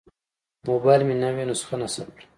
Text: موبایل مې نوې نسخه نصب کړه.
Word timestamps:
موبایل 0.69 1.01
مې 1.07 1.15
نوې 1.23 1.43
نسخه 1.49 1.75
نصب 1.81 2.07
کړه. 2.15 2.25